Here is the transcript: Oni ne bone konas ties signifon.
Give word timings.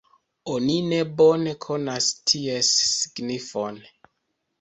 Oni 0.51 0.77
ne 0.93 1.01
bone 1.19 1.53
konas 1.65 2.07
ties 2.31 2.71
signifon. 2.87 3.79